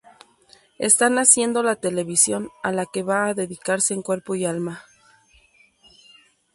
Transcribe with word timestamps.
Está 0.79 1.11
naciendo 1.11 1.61
la 1.61 1.75
televisión, 1.75 2.49
a 2.63 2.71
la 2.71 2.87
que 2.87 3.03
va 3.03 3.27
a 3.27 3.35
dedicarse 3.35 3.93
en 3.93 4.01
cuerpo 4.01 4.33
y 4.33 4.45
alma. 4.45 4.83